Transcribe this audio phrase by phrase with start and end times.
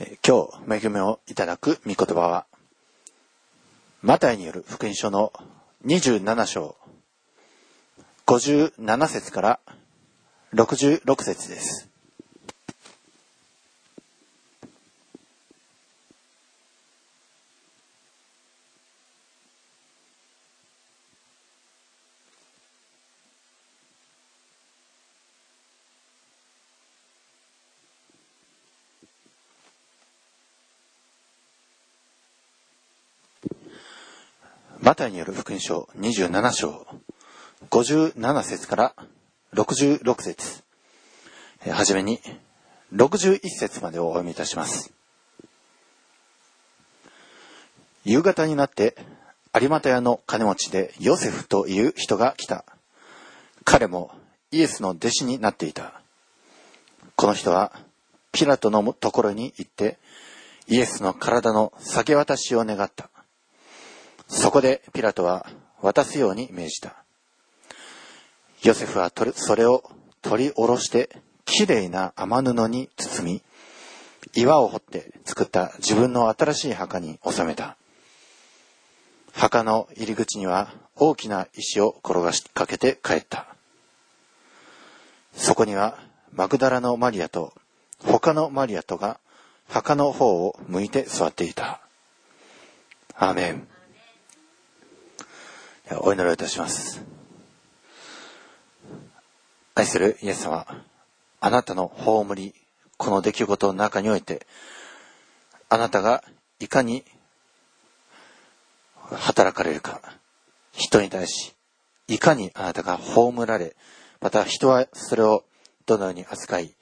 [0.00, 2.46] え今日恵みをいただく御言葉は、
[4.00, 5.32] マタイによる福音書の
[5.84, 6.76] 27章、
[8.26, 9.60] 57節から
[10.54, 11.91] 66節です。
[35.02, 36.86] タイによる福音書27章、
[37.70, 38.94] 57節から
[39.52, 40.62] 66節
[41.68, 42.20] はじめに
[42.94, 44.92] 61節までをお読みいたします。
[48.04, 48.94] 夕方になって
[49.60, 52.64] 有股屋の金持ちでヨセフという人が来た。
[53.64, 54.12] 彼も
[54.52, 56.00] イエスの弟子になっていた。
[57.16, 57.72] この人は
[58.30, 59.98] ピラトのところに行って
[60.68, 63.11] イエスの体の下げ渡しを願った。
[64.32, 65.46] そこでピラトは
[65.82, 66.96] 渡すように命じた。
[68.62, 69.84] ヨセフはそれを
[70.22, 71.10] 取り下ろして
[71.44, 73.42] きれいな雨布に包み、
[74.34, 77.76] 岩を掘って作った自分の新しい墓に収めた。
[79.34, 83.46] 墓の入り口には大きな石を転がしかけて帰った。
[85.34, 85.98] そこには
[86.32, 87.52] マグダラのマリアと
[88.02, 89.20] 他のマリアとが
[89.68, 91.80] 墓の方を向いて座っていた。
[93.14, 93.71] アーメン。
[96.00, 97.04] お祈りいたします。
[99.74, 100.66] 愛するイエス様、
[101.40, 102.54] あなたの葬り、
[102.96, 104.46] この出来事の中において、
[105.68, 106.22] あなたが
[106.60, 107.04] いかに
[109.10, 110.00] 働かれるか、
[110.72, 111.54] 人に対し、
[112.08, 113.74] いかにあなたが葬られ、
[114.20, 115.44] また人はそれを
[115.86, 116.74] どのように扱い、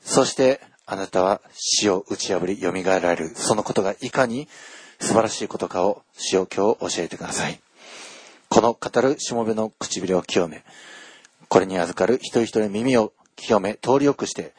[0.00, 4.48] そしてあなたは死を打ち破り蘇られる、そのことがいかに
[5.00, 7.60] 素晴らしいことかを死を今日教えてください。
[8.48, 10.64] この語るしもべの唇を清め、
[11.48, 14.54] これに預かる一人一人耳を清め、通りよくして、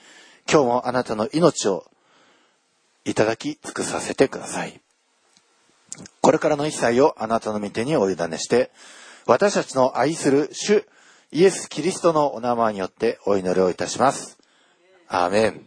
[0.49, 1.85] 今日もあなたの命を
[3.05, 4.79] いただき尽くさせてください。
[6.21, 8.71] これからの一切をあなたの御手にお委ねして、
[9.25, 10.85] 私たちの愛する主
[11.31, 14.37] イエス・キリストのお名前によってお祈りをいたします。
[15.07, 15.65] アーメン。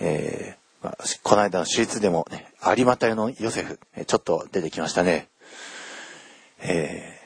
[0.00, 5.28] えーまあ、この間の手術でも、ね、有股屋のヨセフ、えちょっと出てきましたね。
[6.60, 7.18] えー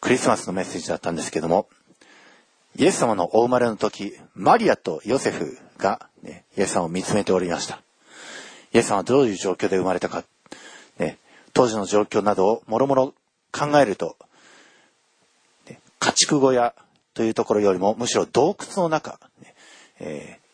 [0.00, 1.68] クリスマスのメッセージだったんですけども、
[2.76, 7.82] イエス様のお生まれの時、マリアとヨセフが、ね、イエス様を見つめておりました。
[8.72, 10.24] イエス様はどういう状況で生まれたか、
[10.98, 11.18] ね、
[11.52, 13.14] 当時の状況などをもろもろ
[13.50, 14.16] 考えると、
[15.68, 16.74] ね家畜小屋
[17.14, 19.54] というところよりもむしろ洞窟の中、ね
[20.00, 20.48] えー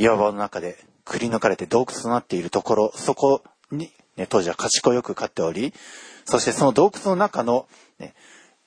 [0.00, 3.42] 岩場の中でくり抜かれて洞窟となっているところ、そこ
[3.72, 5.74] に、ね、当時は家畜をよく飼っており、
[6.28, 7.66] そしてその洞窟の中の、
[7.98, 8.14] ね、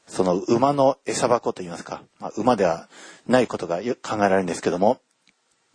[0.08, 2.90] その馬の餌箱といいますか、まあ、馬では
[3.28, 5.00] ないことがよく考えられるんですけども、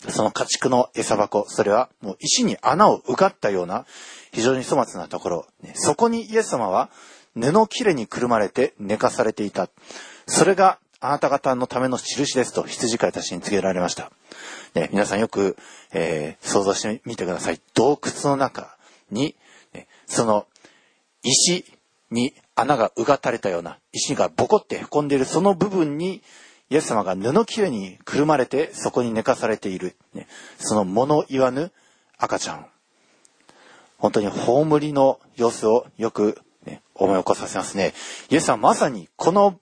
[0.09, 3.87] その家畜の餌箱、それはもう石に穴をうがったような
[4.33, 6.91] 非常に粗末なところ、ねそこにイエス様は
[7.37, 9.69] 布をきれにくるまれて寝かされていた。
[10.27, 14.11] それがあなた方のための印ですと羊飼いたちに告げられました。
[14.75, 15.57] ね、皆さんよく、
[15.93, 17.61] えー想像してみてください。
[17.75, 18.77] 洞窟の中
[19.13, 19.37] に、
[19.73, 20.47] ねその
[21.23, 21.65] 石
[22.11, 26.23] に穴がうがたれたような石がボコって凹んでいるその部分に
[26.71, 30.27] イエス様が布きれにくるまれてそこに寝かされている、ね、
[30.59, 31.73] その物言わぬ
[32.19, 32.67] 赤ちゃん。
[33.99, 37.95] 本当に葬りの様子をよく、ね、思い起こさせますね。
[38.31, 39.59] イエス様まさにこの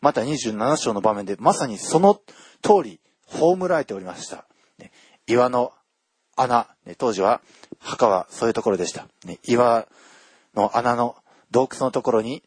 [0.00, 2.20] また27章の場面でまさにその
[2.62, 4.46] 通り葬られておりました、
[4.78, 4.92] ね。
[5.26, 5.72] 岩の
[6.36, 6.94] 穴、ね。
[6.96, 7.40] 当時は
[7.80, 9.38] 墓はそういうところでした、ね。
[9.44, 9.86] 岩
[10.54, 11.16] の穴の
[11.50, 12.42] 洞窟のところに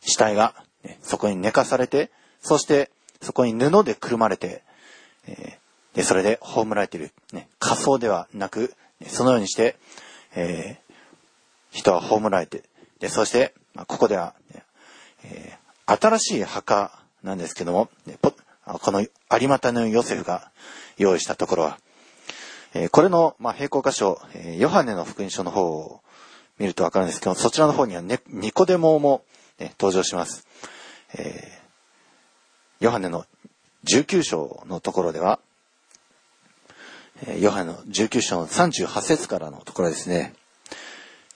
[0.00, 2.90] 死体が、ねそこに寝かされて、そして
[3.20, 4.62] そこに布でくるまれて、
[5.26, 8.74] えーでそれで葬られている、ね、仮装ではなく、
[9.06, 9.76] そのようにして、
[10.34, 10.86] えー
[11.70, 12.64] 人は葬られて、
[13.00, 14.62] でそして、まあここでは、ね
[15.24, 18.34] えー新しい墓なんですけども、ねこ
[18.90, 20.50] の有股のヨセフが
[20.98, 21.78] 用意したところは、
[22.74, 26.00] えーこれの、まあ、並行箇所、えーヨハネの福音書の方を
[26.58, 29.22] 見るとわかるんですけど、そちらの方には、ね、ニコデモも、
[29.58, 30.46] ね、登場します。
[31.14, 31.66] えー
[32.78, 33.24] ヨハネの
[33.90, 35.38] 19章のところでは、
[37.26, 40.34] えヨハネの19章の38節からのところですね。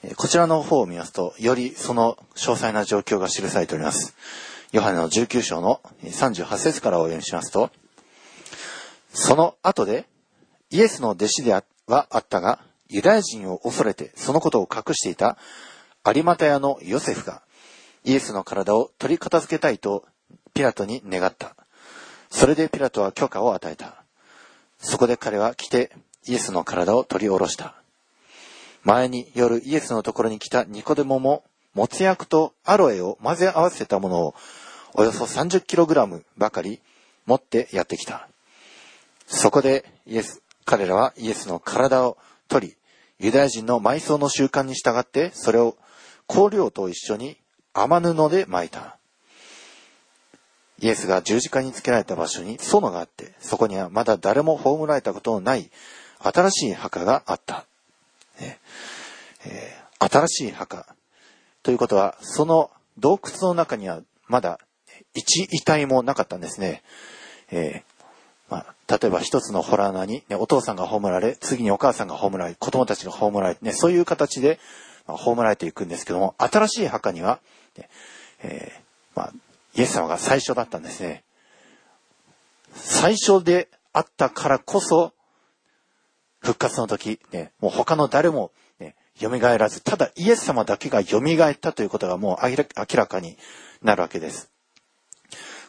[0.03, 4.15] えこちらの方を見ますと、よりその詳細な状況が記されております。
[4.73, 7.71] ヨハネの19章の38節からお読みしますと、
[9.15, 10.07] その後で、
[10.69, 12.61] イエスの弟子ではあったが、
[12.91, 15.39] ユダヤ人を恐れてそのことを隠していた
[16.05, 17.43] 有股屋のヨセフが、
[18.05, 20.05] イエスの体を取り片付けたいと
[20.55, 21.55] ピラトに願った。
[22.31, 24.03] それでピラトは許可を与えた。
[24.79, 25.91] そこで彼は来て
[26.27, 27.75] イエスの体を取り下ろした。
[28.83, 31.45] 前に夜イエスのところに来たニコデモも、
[31.75, 34.35] もつ薬とアロエを混ぜ合わせたものを
[34.95, 36.81] およそ 30kg ばかり
[37.27, 38.29] 持ってやってきた。
[39.27, 42.17] そこでイエス、彼らはイエスの体を
[42.49, 42.77] 取り、
[43.21, 45.77] ユダヤ人の埋葬の習慣に従ってそれを
[46.27, 47.37] 香料と一緒に
[47.75, 48.97] 雨布で巻いた。
[50.81, 55.71] イエスが十字架につけられた場所に園があって、そこにはまだ誰も葬られたことのない
[56.19, 57.67] 新しい墓があった。
[58.41, 58.59] ね
[59.45, 60.87] えー、新しい墓。
[61.63, 64.59] ということは、その洞窟の中にはまだ
[65.13, 66.83] 一遺体もなかったんですね。
[67.51, 67.83] え、
[68.51, 74.59] まあ、例えば一つの洞穴に、ね、お父さんが葬られ、次にお母さんが葬られ、子供たちが葬られ、ね、そういう形で、
[75.07, 77.39] まあ、葬られていくんですけども、新しい墓には、
[77.79, 77.89] ね
[78.43, 79.33] えー、まあ、
[79.75, 81.23] イエス様が最初だったんですね。
[82.75, 85.13] 最初であったからこそ、
[86.41, 88.51] 復活の時、ね、もう他の誰も、
[88.81, 92.65] ね、蘇らず、ただイエス様だけが蘇ったということがもう明
[92.97, 93.37] らかに
[93.83, 94.51] なるわけです。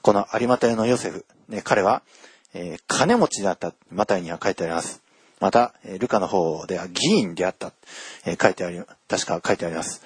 [0.02, 2.02] この有股屋のヨセフ、ね、彼は、
[2.54, 5.02] えー、金持ちであった、マタイには書いてあります。
[5.40, 7.74] また、えルカの方では議員であった、
[8.26, 10.02] えー、書いてあり、確か書いてあります。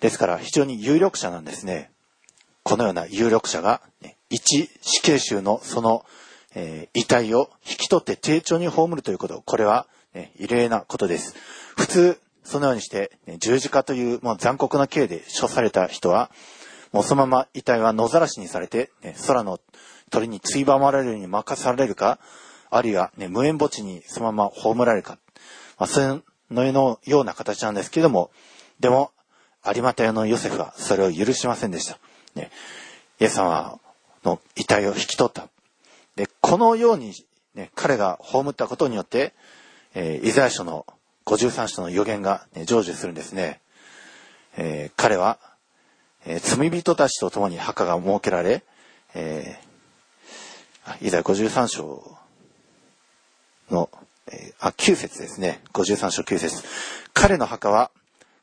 [0.00, 1.90] ですから非常に有力者なんですね。
[2.62, 6.04] このような有力者が、ね、一死刑囚のその、
[6.54, 11.34] えー、遺体を引き取って丁重に葬るということ、これは、ね、異例なことです。
[11.76, 16.30] 普通、そのようにして、ね、十字架というもう残酷な刑で処された人は、
[16.92, 19.60] もうそのまま遺体は野ざらしにされて、ね、空の
[20.08, 22.18] 鳥についばまれるように任されるか、
[22.70, 25.18] あるいは、ね、無縁墓地にそのまま葬られるか、
[25.78, 28.30] まあ、そのような形なんですけども、
[28.80, 29.10] でも、
[29.64, 31.98] 有股屋のヨセフはそれを許しませんでした。
[32.34, 32.50] ね、
[33.20, 33.78] イエス様
[34.24, 35.48] の遺体を引き取った。
[36.16, 37.12] で、このように、
[37.54, 39.34] ね、彼が葬ったことによって、
[39.94, 40.86] えー、イザヤ書の
[41.26, 43.60] 53章の予言が、ね、成就するんですね。
[44.56, 45.38] えー、彼は、
[46.24, 48.64] えー、罪人たちと共に墓が設けられ、
[49.14, 49.67] えー、
[51.00, 52.16] イザヤ53章
[53.70, 53.90] の、
[54.30, 55.60] えー、あ、9節ですね。
[55.72, 56.62] 53章9節
[57.12, 57.90] 彼の墓は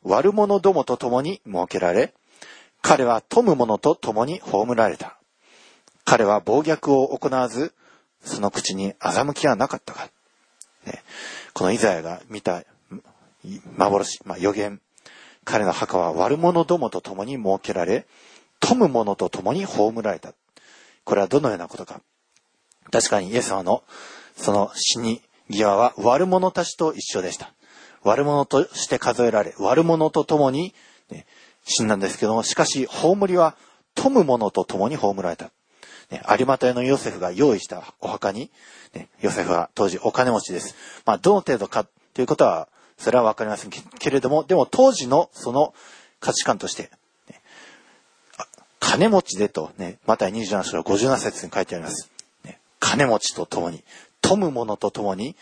[0.04, 2.14] 悪者どもと共に設けられ、
[2.82, 5.18] 彼は富む者と共に葬られた。
[6.04, 7.74] 彼は暴虐を行わず、
[8.24, 10.10] その口に欺きはなかったか。
[10.86, 11.04] ね、
[11.54, 12.64] このイザヤが見た
[13.78, 14.82] 幻、まあ、予言。
[15.44, 18.06] 彼の墓は悪者どもと共に設けられ、
[18.60, 20.34] 富む者と共に葬られた。
[21.04, 22.02] これはどのようなことか。
[22.92, 23.84] 確かにイエス様の
[24.36, 27.52] その死に際は悪者たちと一緒でした。
[28.04, 30.74] 悪者として数えられ、悪者と共に、
[31.10, 31.26] ね、
[31.64, 33.56] 死んだんですけども、しかし、葬りは
[33.96, 35.52] 富む者と共に葬られた。
[36.12, 38.52] ね、有股屋のヨセフが用意したお墓に、
[38.94, 40.76] ね、ヨセフは当時お金持ちです。
[41.06, 42.68] まあ、どの程度かということは、
[42.98, 45.74] それはわかりませんけれども、でも当時のその
[46.20, 46.92] 価値観として、
[47.30, 47.42] ね、
[48.80, 52.15] 金持ちでと、ね、また27章57節に書いてあります。
[52.86, 53.84] 金持ちと共に、
[54.22, 55.36] 富む者と共に、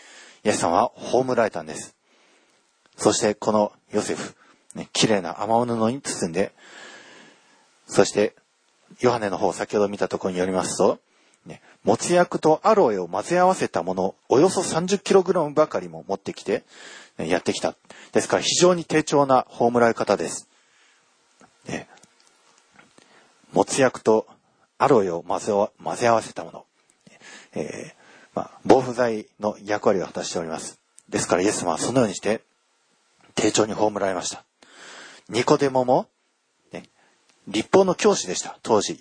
[0.44, 1.94] イエス様は葬られたんです。
[2.96, 4.34] そしてこのヨセフ、
[4.74, 6.54] ね、綺麗な雨布に包んで、
[7.86, 8.34] そして、
[8.98, 11.00] ヨハネの方、先ほど見たところによりますと、
[11.44, 16.64] ね、もつ薬とアロエを混ぜ合わせたもの、およそ 30kg ばかりも持ってきて、
[17.18, 17.74] ね、やってきた。
[18.12, 20.48] ですから非常に低調な葬られ方です。
[21.66, 21.88] ね、
[23.52, 24.26] もつ薬と
[24.78, 25.52] アロエを混ぜ
[26.08, 26.64] 合わせたもの。
[27.54, 27.94] えー、
[28.34, 30.80] まあ、防腐剤の役割を果たしております。
[31.08, 32.42] ですからイエス様はそのようにして、
[33.34, 34.44] 丁重に葬られました。
[35.28, 36.08] ニコデモも、
[36.72, 36.84] ね、
[37.48, 38.58] 立法の教師でした。
[38.62, 39.00] 当時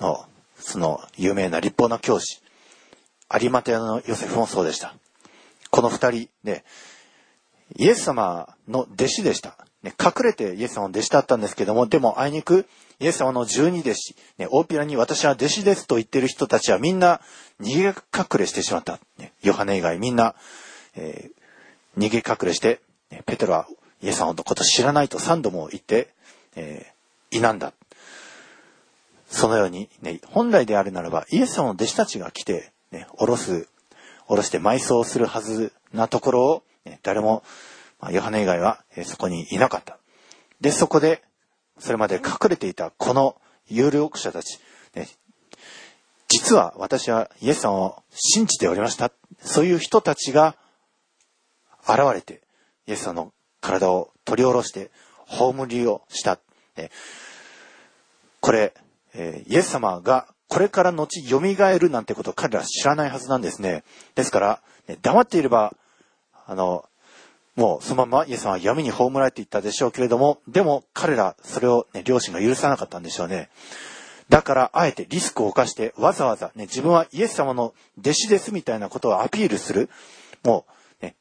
[0.00, 2.40] の、その有名な立法の教師。
[3.40, 4.94] 有馬屋のヨセフもそうでした。
[5.70, 6.64] この二人で、
[7.76, 9.56] イエス様の弟子でした。
[9.84, 12.66] ね、隠れてイエス様の弟子だったんですけども、でもあいにく
[13.00, 17.20] イエス様の十二弟子、ね、大っぴらに私は弟子ですと言ってる人たちはみんな
[17.60, 17.94] 逃げ隠
[18.38, 18.98] れしてしまった。
[19.18, 20.34] ね、ヨハネ以外みんな、
[20.96, 22.80] えー、逃げ隠れして、
[23.26, 23.68] ペテロは
[24.02, 26.08] イエス様のこと知らないと三度も言って、
[26.56, 27.74] えー、否んだ。
[29.28, 33.68] そのように、ね、本来であるならば、イエス様の弟子たちが来て、ね、おろす、
[34.28, 37.42] おろして埋葬するはずなところを、ね、誰も、
[38.10, 39.98] ヨハネ以外は、え、そこにいなかった。
[40.60, 41.22] で、そこで、
[41.78, 44.60] それまで隠れていたこの有力者たち、
[44.94, 45.08] ね、
[46.28, 49.10] 実は私はイエス様を信じておりました。
[49.40, 50.56] そういう人たちが
[51.86, 52.42] 現れて、
[52.86, 54.90] イエス様の体を取り下ろして、
[55.26, 56.38] 葬りをした。
[58.40, 58.74] これ、
[59.14, 63.84] えイエス様がこれから後蘇るなんてことを彼らは知らないはずなんですね。
[64.14, 64.62] ですから、
[65.02, 65.74] 黙っていれば、
[66.46, 66.84] あの、
[67.56, 73.48] もうそのままイエス様は闇に葬られていったでしょうけれども、でも彼らそれをね、両親が許さなかったんでしょうね。
[74.28, 79.88] だからあえてリスクを冒してわざわざね、自分はイエス様の弟子ですみたいなことをアピールする。
[80.42, 80.66] も
[81.00, 81.14] うね、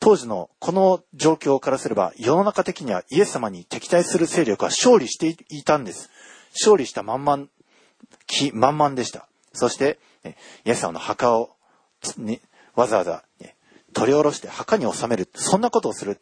[0.00, 6.10] 当時のこの状況からすれば世の中的にはイエス様に敵対する勢力は勝利していたんです。
[6.52, 7.46] 勝利した満々、
[8.26, 9.28] 気満々でした。
[9.52, 11.50] そして、ね、イエス様の墓を、
[12.18, 12.40] ね、
[12.74, 13.54] わざわざ、ね、
[13.92, 15.28] 取り下ろして墓に収める。
[15.34, 16.18] そんなことをする。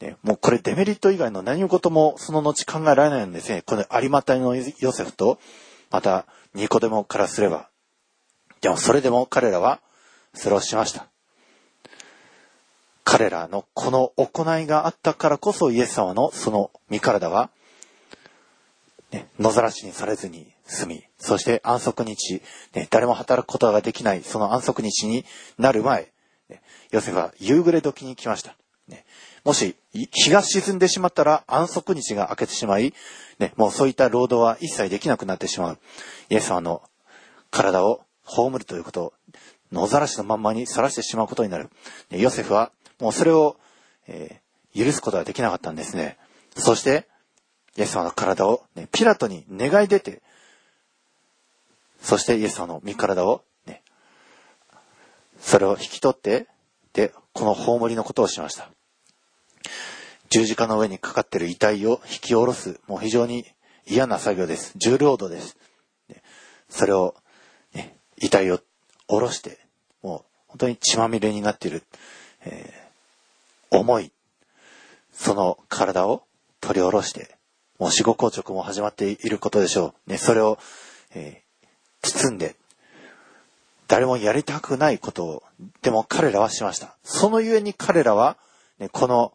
[0.00, 3.62] ね、もうこれデメリット以外の何事もその後考えられないんですね。
[3.62, 5.38] この有馬隊のヨセフと、
[5.90, 7.68] またニコデモからすれば。
[8.60, 9.80] でもそれでも彼らは
[10.32, 11.06] それをしました。
[13.04, 17.50] 彼らのこの行いがあったからこそイエス様のその身体は、
[19.12, 22.42] ね、野ざらしにされずに済み、そして安息日、
[22.74, 25.24] ね、誰も働くことができないその安息日に
[25.58, 26.13] なる前、
[26.90, 28.56] ヨセフは夕暮れ時に来ました。
[28.88, 29.04] ね、
[29.44, 32.92] もし日が沈んでしまったら安息日が明けてしまい、
[33.38, 35.78] ね、もうそういった労働は一切できなくなってしまう。
[36.28, 36.82] イエス様の
[37.50, 39.12] 体を葬るということを
[39.72, 41.70] 野ざらしのまんまにさらしてしまうことになる。
[42.10, 43.56] ね、ヨセフはもうそれを、
[44.06, 46.18] えー、許すことができなかったんですね。
[46.56, 47.08] そして、
[47.76, 50.22] イエス様の体を、ね、ピラトに願い出て、
[52.00, 53.42] そしてイエス様の身体を、
[55.44, 56.46] それを引き取って、
[56.94, 58.70] で、この葬りのことをしました。
[60.30, 63.44] 十字架の上にかかっている遺体を引き下ろす、もう非常に
[63.86, 64.72] 嫌な作業です。
[64.76, 65.56] 重労働です。
[66.70, 67.14] それを、
[67.74, 68.60] ね、遺体を
[69.06, 69.58] 下ろして、
[70.02, 71.84] もう本当に血まみれになっている、
[72.46, 74.12] えー、重い、
[75.12, 76.24] その体を
[76.60, 77.36] 取り下ろして、
[77.78, 80.10] もう死後硬直も始まっていることでしょう。
[80.10, 80.58] ね、それを、
[81.14, 81.66] えー、
[82.00, 82.56] 包んで、
[83.94, 85.42] 誰もやりたくないことを、
[85.82, 86.96] でも彼らはしました。
[87.04, 88.36] そのゆえに彼らは、
[88.80, 89.32] ね、この、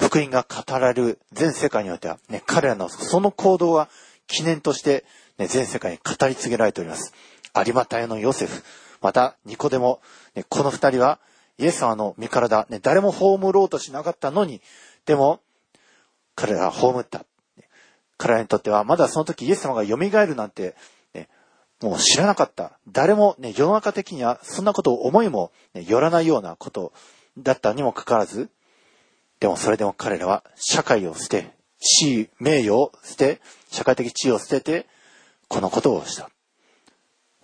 [0.00, 3.88] 福音が語られる全世界においては、ね、彼らのその行動は
[4.26, 5.04] 記念として、
[5.38, 7.14] ね、全世界に語り継げられております。
[7.64, 8.64] 有馬隊のヨセフ、
[9.00, 10.00] またニコデモ、
[10.34, 11.20] ね、この二人は
[11.58, 14.60] イエス様の身体、ね、誰も葬ろうとしなかったのに、
[15.06, 15.38] でも
[16.34, 17.24] 彼らは葬った。
[18.16, 20.74] 彼らにとっては、まだその時イエス様が蘇るなんて、
[21.84, 22.78] もう知らなかった。
[22.88, 26.92] 誰もね、世の中的にはそんなことを思いも、ね、よらないようなこと
[27.38, 28.48] だったにもかかわらず、
[29.40, 34.86] でもそれでも彼らは社会を捨て、地位、名誉を捨て、社会的地位を捨てて、
[35.48, 36.30] このことをした。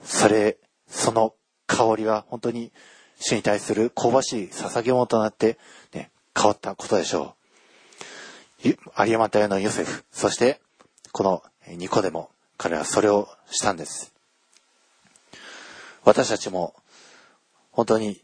[0.03, 0.57] それ、
[0.89, 1.35] その
[1.67, 2.73] 香りは本当に
[3.19, 5.59] 主に対する香ばしい捧げ物となって、
[5.93, 7.35] ね、変わったことでしょ
[8.65, 8.69] う。
[8.69, 10.61] 有山隊のヨセフ、そして
[11.13, 14.10] このニコでも彼はそれをしたんです。
[16.05, 16.75] 私たちも
[17.71, 18.21] 本当に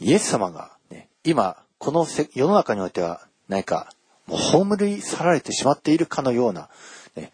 [0.00, 3.92] イエス様が、ね、今この世の中においては何か
[4.26, 6.68] もう葬り去られてしまっているかのような、
[7.16, 7.32] ね、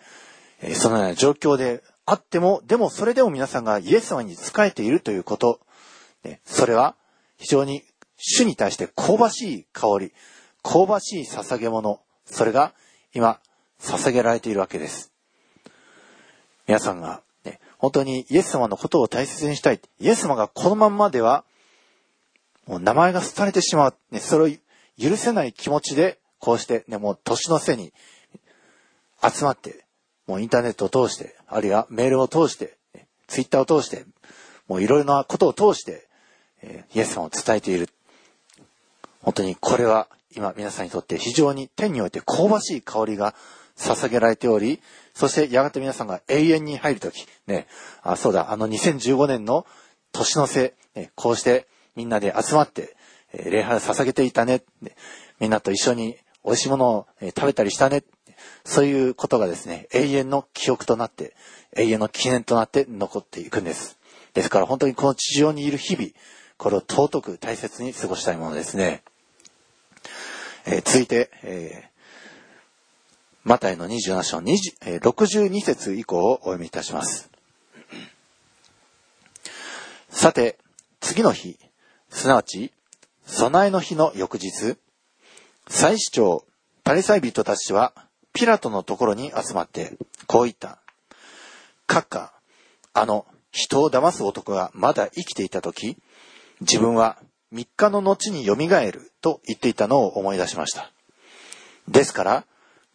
[0.75, 5.61] そのような状況であっても、でもそれでも皆さんがイエス様に仕えているということ、
[6.25, 6.97] ね、それは
[7.39, 7.85] 非常に
[8.17, 10.13] 主に対して香ばしい香り、
[10.63, 12.73] 香ばしい捧げ物、それが
[13.15, 13.41] 今、
[13.81, 15.13] 捧げられているわけです。
[16.67, 17.23] 皆さんが、
[17.81, 19.81] 本当にイエス様のことを大切にしたい。
[20.01, 21.45] イエス様がこのまんまでは、
[22.67, 23.95] もう名前が廃れてしまう。
[24.11, 27.93] ね、それを許せない気持ちで、こうして、ね、もう年の瀬に
[29.23, 29.87] 集まって、
[30.27, 32.77] もうインターネットを通して、あるいはメールを通して、
[33.27, 34.05] ツイッターを通して、
[34.69, 36.07] もういろいろなことを通して、
[36.63, 37.89] え、イエス様を伝えている。
[39.23, 40.07] 本当にこれは
[40.37, 43.35] 今皆さんにとって非常に天において香ばしい香りが
[43.77, 44.81] 捧げられており、
[45.15, 47.67] そしてやがて皆さんが永遠に入るとき、ね、
[48.03, 49.67] あ、そうだ、あの2015年の
[50.13, 52.97] 年の瀬、ね、こうしてみんなで集まって、
[53.33, 54.97] えー、礼拝を捧げていたね、ね、
[55.39, 58.03] みんなと一緒に美味しいものを、えー、食べたりしたね、
[58.65, 61.35] そういうことがですね、永遠の記憶となって、
[61.77, 63.99] 永遠の記念となって残っていくんです。
[64.35, 66.09] ですから本当にこの地上にいる日々、
[66.57, 69.03] これを尊く大切に過ごしたいものですね。
[70.67, 71.90] えー、続いて、え、
[73.43, 77.31] マタイの27章20、62節以降をお読みいたします。
[80.11, 80.59] さて、
[81.01, 81.59] 次の日、
[82.11, 82.71] すなわち、
[83.25, 84.77] 備えの日の翌日、
[85.69, 86.45] 祭司長、
[86.85, 87.95] パリサイ人たちは、
[88.35, 90.79] ピラトのところに集まって、こう言った。
[91.89, 92.33] 閣下、
[92.93, 95.97] あの、人を騙す男がまだ生きていた時、
[96.61, 97.17] 自分は
[97.55, 100.93] 3日の後に蘇ると言っていたのを思い出しました。
[101.89, 102.45] ですから、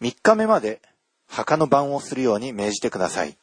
[0.02, 0.82] 3日目まで
[1.28, 3.38] 墓の番をするように命じてください。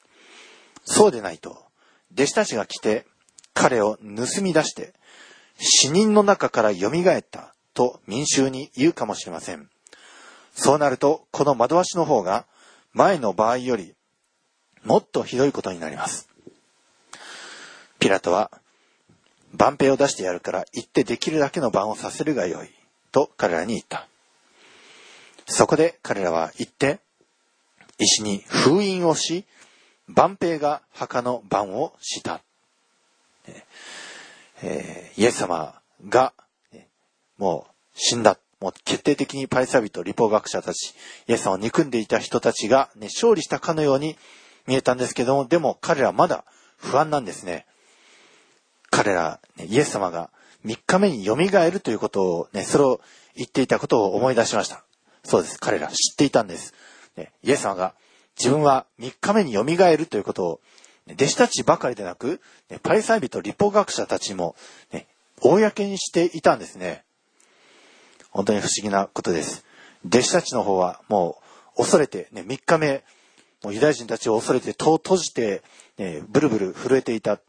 [0.84, 1.64] そうでないと、
[2.12, 3.06] 弟子たちが来て、
[3.54, 4.94] 彼を盗み出して、
[5.58, 9.68] 死人の中から蘇ったと民衆に言うかもしれません。
[10.54, 12.46] そうなると、この惑わしの方が
[12.92, 13.94] 前の場合より
[14.84, 16.28] もっとひどいことになります。
[17.98, 18.50] ピラトは、
[19.54, 22.70] 番兵を出してやるから行ってできるだけの番をさせるがよい、
[23.12, 24.08] と彼らに言った。
[25.46, 27.00] そこで彼らは行って、
[27.98, 29.44] 石に封印をし、
[30.08, 32.40] 万兵が墓の番をした。
[34.62, 36.32] えー、イエス様が、
[37.38, 38.38] もう死んだ。
[38.60, 40.94] もう決定的にパリサビと立法学者たち、
[41.26, 44.16] イエス様を憎んでいた人たちが、ね、勝利したかのように
[44.68, 46.44] 見えたんですけども、でも彼らはまだ
[46.76, 47.66] 不安なんですね。
[48.90, 50.30] 彼ら、ね、イエス様が
[50.64, 53.00] 3日目に蘇るということをね、それを
[53.34, 54.84] 言っていたことを思い出しました。
[55.24, 55.58] そうです。
[55.58, 56.74] 彼ら知っていたんです。
[57.16, 57.94] ね、イエス様が
[58.38, 60.60] 自分は3日目に蘇るということを、
[61.10, 62.40] 弟子たちばかりでなく、
[62.82, 64.54] パリサイ人立法学者たちも、
[64.92, 65.06] ね、
[65.40, 67.04] 公にしていたんですね。
[68.30, 69.64] 本当に不思議なことです。
[70.06, 71.38] 弟子たちの方はも
[71.76, 73.04] う恐れて、ね、3日目、
[73.62, 75.62] もうユダヤ人たちを恐れて戸を閉じて、
[75.98, 77.40] ね、ブルブル震えていた。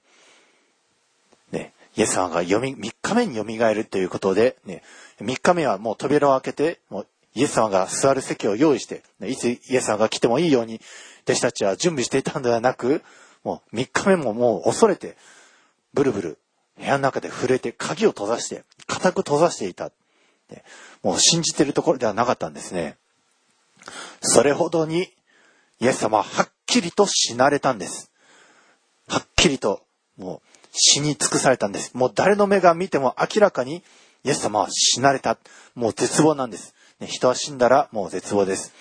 [1.51, 4.83] ね、イエス様が読み、3日目に蘇るということで、ね、
[5.21, 10.79] 3日目はもう扉を開けて、もうイエス様が座る席を用意して、いつイエス様が来てもいいように、
[11.23, 13.01] 弟子たちは準備していたんではなく、
[13.43, 15.17] もう3日目ももう恐れて、
[15.93, 16.37] ブルブル、
[16.77, 19.91] 部屋の中で震えて鍵を閉ざして、固く閉ざしていた。
[21.01, 22.97] もう信じてるところではなかったんですね。
[24.21, 25.11] それほどに、
[25.79, 28.11] イエス様ははっきりと死なれたんです。
[29.07, 29.81] はっきりと、
[30.17, 31.95] もう死に尽くされたんです。
[31.95, 33.83] もう誰の目が見ても明らかに、
[34.23, 35.37] イエス様は死なれた。
[35.75, 36.73] もう絶望なんです。
[37.07, 38.73] 人は死んだらもう絶望です。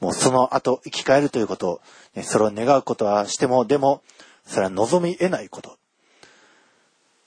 [0.00, 1.80] もうその後生き返るということを、
[2.14, 4.02] ね、それを願うことはしても、でも、
[4.46, 5.78] それは望み得ないこと。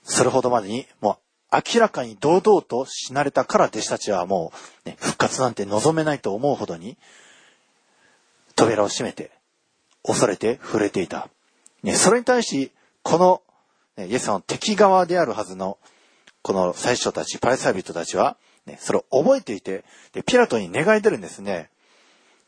[0.03, 1.19] それほどまでに、も
[1.51, 4.51] う明らかに堂々と死なれたから弟子たちはも
[4.85, 6.97] う、ね、復活なんて望めないと思うほどに、
[8.55, 9.31] 扉を閉めて、
[10.03, 11.29] 恐れて触れていた。
[11.83, 12.71] ね、それに対し、
[13.03, 13.41] この、
[13.95, 15.77] ね、イエス様の敵側であるはずの、
[16.41, 21.69] この最初たち、パレサイ人たちは、ね、それを覚えていて、で、ピラトに願い出るんですね。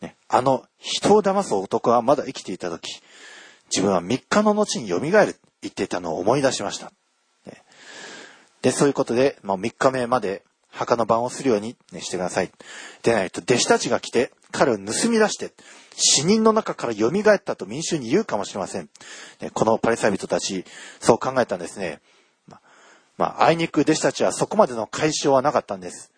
[0.02, 3.02] ね、あの、人を騙す男はまだ生きていた時、
[3.72, 5.24] 自分は3日の後に蘇る言
[5.68, 6.92] っていたのを思い出しました。
[7.46, 7.64] ね、
[8.62, 12.52] で、そういうことで、まあ、3日目まで墓の番をするように、ね、してください。
[13.04, 15.52] でないと、弟子たちが来て、彼を盗み出して、
[15.96, 18.90] 死人の中から蘇ったと民衆に言うかもしれません。
[19.42, 20.66] ね、このパリサイ人たち、
[21.00, 22.02] そう考えたんですね。
[23.20, 26.10] まあ、あいにく弟子たちはそこまでの解消はなかったんです。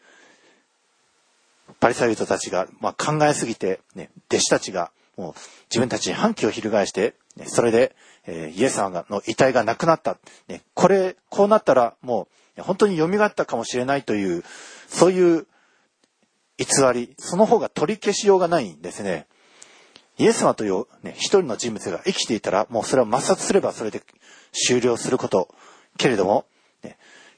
[1.79, 5.33] パリサイ人たちが、まあ、考えすぎて、ね、弟子たちが、もう
[5.71, 7.95] 自分たちに反旗を翻して、ね、それで、
[8.27, 10.19] えー、イエス様の遺体がなくなった。
[10.47, 14.43] ね、これ、こうなったらもう、本当に蘇ったかもしれないという、
[14.87, 15.47] そういう
[16.59, 19.25] 偽り、その方が取り消しようがないんですね。
[20.19, 24.03] イエス様という、ね、一人の人物が生きていたら、もうそれを抹殺すればそれで
[24.51, 25.49] 終了すること。
[25.97, 26.45] けれども、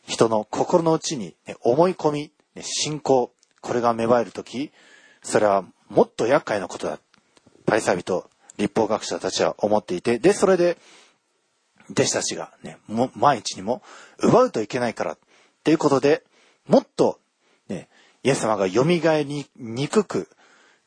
[0.08, 4.72] 人の心の内に、思い込み、信仰、これが芽生えるとき、
[5.22, 7.00] それはもっと厄介なことだ。
[7.66, 10.78] パリサビと立法学者たちは思っていて、で、それで、
[11.92, 13.82] 弟子たちがね、も、万一にも
[14.20, 15.18] 奪うといけないから、っ
[15.64, 16.24] ていうことで、
[16.68, 17.20] もっと、
[17.68, 17.88] ね、
[18.24, 20.30] イエス様が蘇りにくく、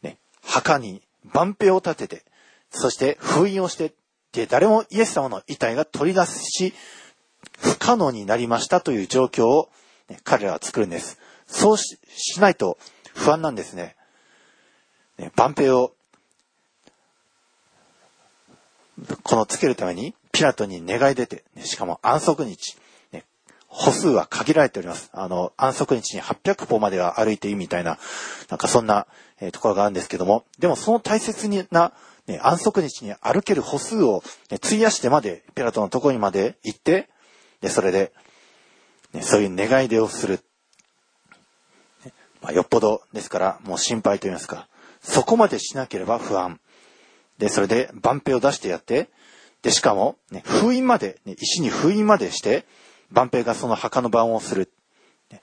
[0.02, 2.24] ね、墓に万兵を立てて、
[2.70, 3.94] そして封印をして、
[4.32, 6.74] で、誰もイエス様の遺体が取り出すし、
[7.58, 9.70] 不可能になりましたという状況を、
[10.08, 11.18] ね、彼らは作るんです。
[11.46, 12.78] そうしないと
[13.14, 13.96] 不安なんですね。
[15.18, 15.92] ね万平を、
[19.22, 22.76] このつけるために、ピラトに願い出て、ね、しかも安息日、
[23.12, 23.24] ね、
[23.68, 25.10] 歩数は限られております。
[25.12, 27.98] あの、安息日に800歩までは歩いていいみたいな、
[28.50, 29.06] なんかそんな、
[29.40, 31.92] えー、ところがあるんですけども、でもその大切な、
[32.26, 37.08] ね、安息日に歩ける歩数を、ね、費やしてまで、ピラトのところにまで行って、
[37.68, 38.12] それで、
[39.12, 40.40] ね、そういう願い出をする。
[42.42, 44.68] まあ、よっぽどですから、もう心配と言いますか、
[45.00, 46.60] そこまでしなければ不安。
[47.38, 49.10] で、それで、万兵を出してやって、
[49.62, 52.66] で、しかも、ね、封印まで、ね、石に封印までして、
[53.10, 54.72] 万兵がその墓の番をする。
[55.30, 55.40] ね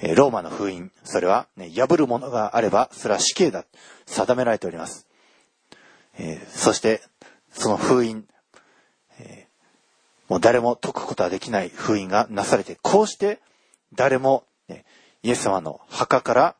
[0.00, 3.64] えローマの封印、それは、ね、破るものがあれば、それは死刑だ。
[4.06, 5.06] 定められております。
[6.18, 7.02] えー、そして、
[7.50, 8.26] その封印、
[10.28, 13.40] もう誰も解くことはできない封印がなされて、こうして
[13.94, 14.84] 誰も、ね、
[15.22, 16.56] イエス様の墓から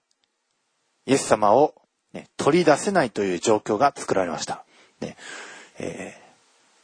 [1.07, 1.75] イエス様を、
[2.13, 4.65] ね、取り出せないという状況が作られました。
[5.01, 5.17] ね
[5.79, 6.15] え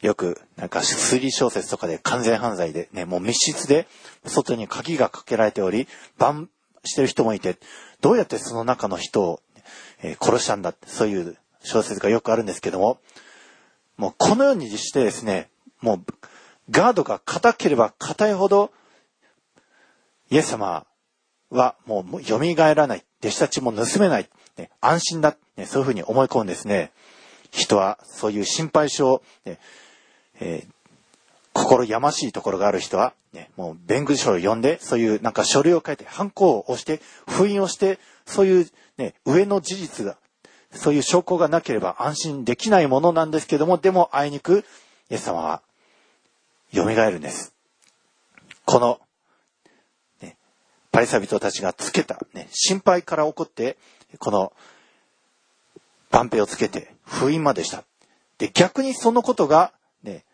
[0.00, 3.86] ー、よくなんか推理小説とかで完全犯罪で、ね、もう密室で
[4.26, 6.48] 外に鍵がかけられており、バン
[6.84, 7.56] してる人もいて、
[8.00, 9.40] どうやってその中の人を、
[10.02, 12.98] えー、殺したんだって、そういう小説がよくあるんですけども、
[13.96, 15.48] もうこのようにしてですね、
[15.80, 16.04] もう
[16.72, 18.72] ガードが硬ければ硬いほど、
[20.30, 20.86] イエス様
[21.50, 23.04] はもう蘇らない。
[23.20, 24.28] 弟子たちも盗めない。
[24.56, 25.66] ね、安心だ、ね。
[25.66, 26.90] そういうふうに思い込むんですね。
[27.50, 29.58] 人はそういう心配性、ね
[30.40, 30.72] えー、
[31.52, 40.16] 心やましいところがある人は、ね、もう弁護士を呼んで、そういうなんか書類を書いて、ハンコを押して、封印をして、そういうね、上の事実が、
[40.72, 44.64] そういう証拠がなければ安心できないものなんですけども、でもあいにく、
[45.10, 45.62] イエス様は、
[46.72, 47.54] 蘇るんです。
[48.64, 49.00] この、
[50.20, 50.36] ね、
[50.90, 53.76] パリサ人たちがつけた、ね、心配から起こって、
[54.18, 54.52] この、
[56.10, 57.84] 万兵をつけて、封印までした。
[58.38, 60.24] で、逆にそのことが、ね、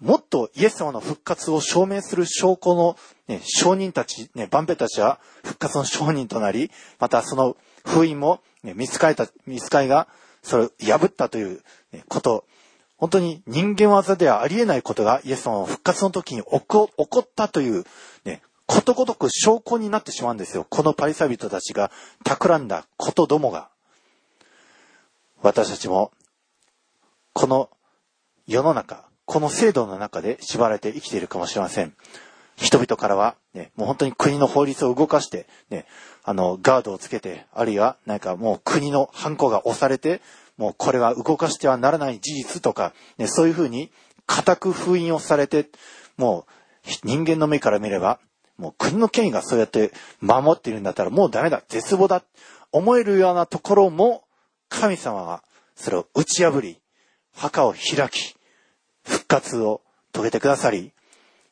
[0.00, 2.96] もっとイエス様の復活を証明する証拠の、
[3.28, 10.08] ね、証人たち、ね、万兵たちは復活の証人となり、またその封印も、ね、見つかえた、見つかいが、
[10.42, 11.62] それを破ったという
[12.08, 12.44] こと、
[13.02, 16.88] 本当に人間技ではありえないことがイエス様の復活の時に起こ
[17.18, 17.84] ったという、
[18.24, 20.64] ね、ことごとく証拠になってしまうんですよ。
[20.70, 21.90] このパリサビトたちが
[22.22, 23.70] 企んだことどもが。
[25.42, 26.12] 私たちも、
[27.32, 27.70] この
[28.46, 31.94] 世の中、この制度の中で縛られて生きているかもしれません。
[32.54, 35.86] 人々からは、ね、もう本当に国の法律を動かして、ね、
[36.22, 40.20] あの、ガードをつけて、あるいは、なんかもう国のハンコが押されて、
[40.62, 43.90] もうこれは動かしてはならない事実とか、ね、そういうふうに
[44.26, 45.68] 固く封印をされて、
[46.16, 46.46] も
[46.86, 48.20] う人間の目から見れば、
[48.58, 52.22] もう国の権威がそうやって守っているんだったらもうダメだ、絶望だ、
[52.70, 54.22] 思えるようなところも、
[54.68, 55.42] 神様は
[55.74, 56.78] それを打ち破り、
[57.34, 58.36] 墓を開き、
[59.04, 59.80] 復活を
[60.12, 60.92] 遂げてくださり、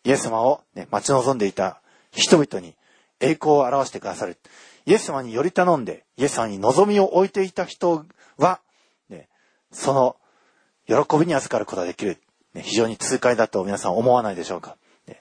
[0.04, 1.80] イエス様を、ね、待ち望んでいた
[2.12, 2.76] 人々に
[3.18, 4.38] 栄光を表してくださる。
[4.86, 8.06] イエス様により頼んで、イエス様に望みを置いていた人
[8.38, 8.60] は、
[9.72, 10.16] その
[10.86, 12.18] 喜びに預かることができる。
[12.54, 14.76] ね、非常に痛快だと皆さん思わないでしょうか。
[15.06, 15.20] ね、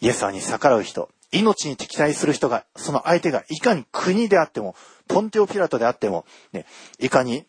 [0.00, 4.74] イエス様に逆らう人、命に敵対する人が、その相手がいかに国であっても、
[5.08, 6.66] ポンテオピラトであっても、ね、
[6.98, 7.44] いかに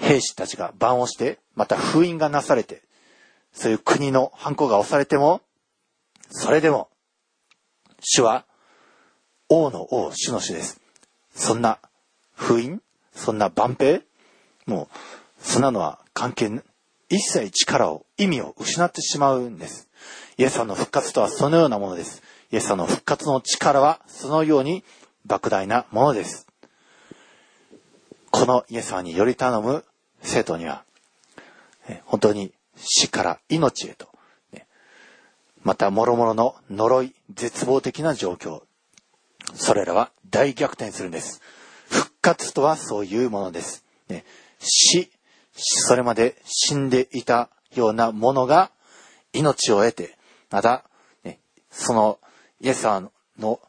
[0.00, 2.82] 兵士たちが番をして、また封印がなされて、
[3.52, 5.40] そういう国のハンコが押されても、
[6.28, 6.88] それでも、
[8.00, 8.44] 主は
[9.48, 10.80] 王の王、主の主です。
[11.34, 11.78] そんな
[12.32, 12.82] 封印
[13.16, 14.00] そんな万平
[14.66, 16.62] もう、そんなのは関係
[17.08, 19.88] 一切力を、意味を失ってしまうんです。
[20.36, 22.22] イエス様の復活とはそのようなものです。
[22.52, 24.84] イエス様の復活の力はそのように
[25.26, 26.46] 莫大なものです。
[28.30, 29.84] このイエス様により頼む
[30.20, 30.84] 生徒には、
[32.04, 34.08] 本当に死から命へと、
[35.62, 38.62] また諸々の呪い、絶望的な状況、
[39.54, 41.40] それらは大逆転するんです。
[42.26, 43.84] 活とはそういうものです。
[44.08, 44.24] ね、
[44.58, 45.12] 死、
[45.54, 48.72] それまで死んでいたようなものが
[49.32, 50.18] 命を得て、
[50.50, 50.84] また、
[51.22, 51.38] ね、
[51.70, 52.18] その
[52.60, 53.60] イエス様の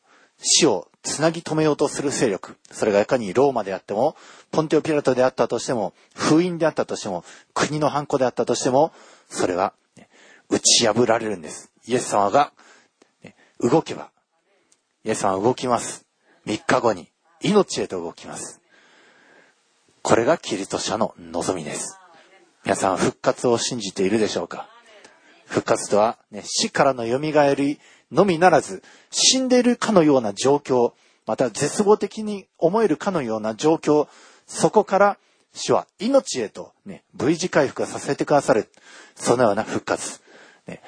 [0.42, 4.16] 死をつなぎ止めようとする勢力、それがいかにローマであっても、
[4.50, 8.92] ポンテオピラトであったとしても、封印であったとしても、国のハンコであったとしても、
[9.30, 10.10] それは、ね、
[10.50, 11.72] 打ち破られるんです。
[11.86, 12.54] イエス様が、
[13.24, 14.10] ね、動けば、
[15.04, 16.06] イエス様は動きます。
[16.48, 17.08] 3日後に、
[17.42, 18.62] 命へと動きます。
[20.02, 21.98] これがキリスト者の望みです。
[22.64, 24.70] 皆さん、復活を信じているでしょうか？
[25.46, 27.20] 復活とは、ね、死からの蘇
[27.56, 27.80] り
[28.12, 30.94] のみならず、死んでいるかのような状況、
[31.26, 34.08] また絶望的に思えるかのような状況、
[34.46, 35.18] そこから
[35.54, 38.70] 主は命へと、ね、V 字回復させてくださる。
[39.16, 40.22] そのような復活。
[40.68, 40.82] ね、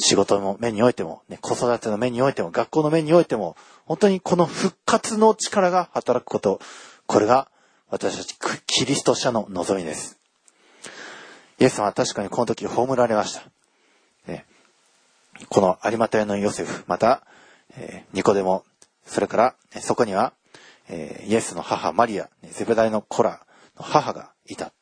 [0.00, 6.60] 仕事の面においても、ね、子育ての面においても、学校の面においても、本当にこの復活の力が働くこと、
[7.06, 7.48] これが
[7.88, 8.36] 私たち
[8.66, 10.18] キリスト者の望みです。
[11.58, 13.42] イエス様は確かにこの時葬られました。
[14.26, 14.46] ね、
[15.48, 17.22] この有馬屋のヨセフ、また、
[17.76, 18.64] えー、ニコデモ、
[19.04, 20.32] それから、そこには、
[20.88, 23.44] えー、イエスの母マリア、ゼベダイのコラ
[23.76, 24.72] の母がいた。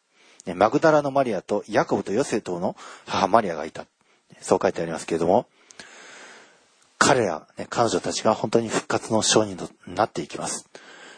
[0.54, 2.76] マグダラのマリアとヤコブとヨセトの
[3.06, 3.86] 母マリアがいた。
[4.40, 5.46] そう書いてありますけれども、
[6.98, 10.68] 彼ら、ね、彼女たちが本当に復活の証人となっていきます。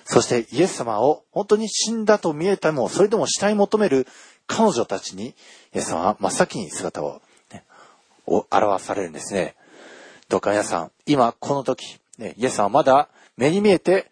[0.04, 4.06] そしてイエス様を本当に死んだと見えても、それでも死体求める
[4.46, 5.34] 彼女たちに、イ
[5.74, 7.20] エス様は真っ先に姿を
[8.26, 9.56] を表されるんですね。
[10.28, 14.10] どうか皆さん、今この時、ね、イエスさんはまだ目に見えて、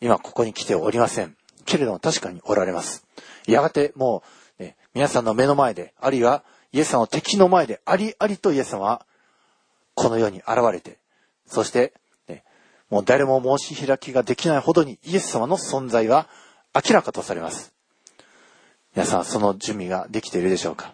[0.00, 1.36] 今ここに来ておりません。
[1.66, 3.04] けれども確かにおられます。
[3.46, 4.22] やがても
[4.58, 6.44] う、ね、皆さんの目の前で、あるいは
[6.76, 9.06] イエス様の敵の前でありありとイエス様は
[9.94, 10.98] この世に現れて、
[11.46, 11.94] そして、
[12.28, 12.44] ね、
[12.90, 16.28] もう誰も申し開きができないほどにイエス様の存在は
[16.74, 17.72] 明らかとされます。
[18.94, 20.92] 皆さん、その準備ができているでしょうか？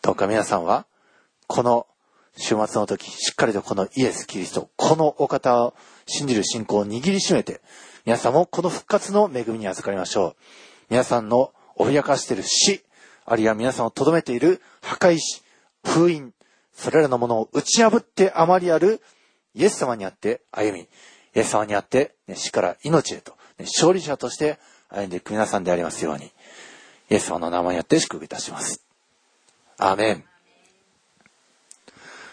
[0.00, 0.86] どうか皆さんは、
[1.46, 1.86] この
[2.38, 5.74] 週末の時、しっかりとこのイエス・キリスト、このお方を
[6.06, 7.60] 信じる信仰を握りしめて、
[8.06, 10.36] 皆さんもこの復活の恵みに預かりましょう。
[10.88, 12.82] 皆さんの脅かしている死、
[13.24, 15.42] あるいは皆さんを留めている破壊死、
[15.84, 16.32] 封印、
[16.72, 19.00] それらのものを打ち破ってあまりある
[19.54, 20.88] イエス様にあって歩み、イ
[21.34, 26.30] エス様にあって、ね、死から命へと、ね、勝利者として歩んでいく皆さんでありますように、イ
[27.10, 28.82] エス様の名前にあって祝福いたします。
[29.78, 30.24] アーメン。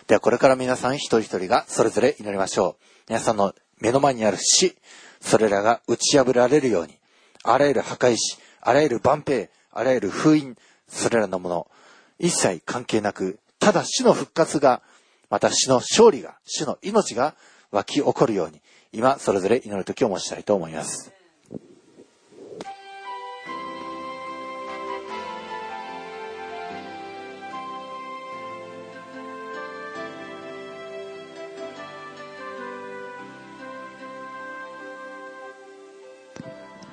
[0.07, 2.83] ではこれから皆さん一人一人がそれぞれ祈りましょう。
[3.09, 4.75] 皆さんの目の前にある死、
[5.19, 6.97] それらが打ち破られるように、
[7.43, 11.67] あらゆる破壊死、あらゆる万兵、あらゆる封印、それらのもの、
[12.19, 14.81] 一切関係なく、ただ死の復活が、
[15.29, 17.35] また死の勝利が、死の命が
[17.71, 21.11] 湧き起こるように、今それぞれ祈る時を申したいと思います。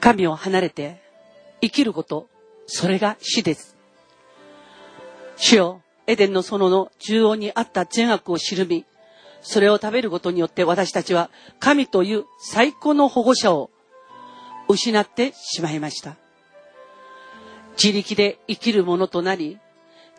[0.00, 1.00] 神を離れて
[1.62, 2.28] 生きること、
[2.66, 3.73] それが死です。
[5.36, 8.84] 主よ、エデンの園の中央にあった善悪を知るみ、
[9.42, 13.70] それを食べることによって私たちは神という最高の保護者を
[14.68, 16.16] 失ってしまいました。
[17.76, 19.58] 自力で生きるものとなり、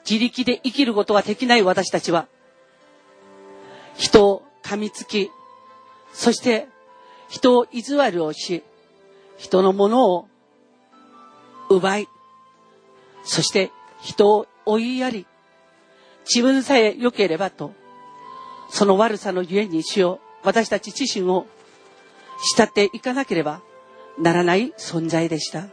[0.10, 2.28] 自力で生きることができない私たちは、
[3.98, 5.32] 人を噛みつき、
[6.14, 6.68] そして
[7.30, 8.64] 人を意地悪をし、
[9.38, 10.28] 人のものを
[11.70, 12.08] 奪い、
[13.24, 15.26] そして人を追いやり、
[16.26, 17.74] 自分さえ良ければと、
[18.70, 21.48] その悪さのゆえに主を、私たち自身を
[22.56, 23.62] 慕っていかなければ
[24.20, 25.68] ならない存在でした。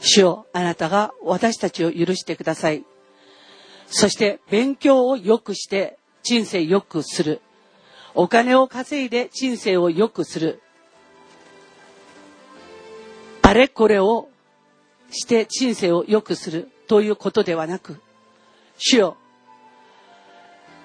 [0.00, 2.84] 主よ、あなたが私たちを許してください。
[3.86, 7.40] そして勉強を良くして人生良くする。
[8.14, 10.60] お金を稼いで人生を良くする。
[13.42, 14.28] あれこれを
[15.10, 18.02] して人生を良くするということではなく、
[18.76, 19.16] 主よ、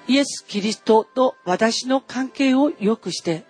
[0.07, 3.43] イエス・キリストと私の関係を良くして、